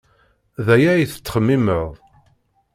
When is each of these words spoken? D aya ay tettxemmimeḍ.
D 0.65 0.67
aya 0.75 0.89
ay 0.93 1.05
tettxemmimeḍ. 1.11 1.91